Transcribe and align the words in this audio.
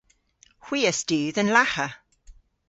Hwi 0.65 0.79
a 0.91 0.93
studh 0.99 1.37
an 1.41 1.51
lagha. 1.55 1.87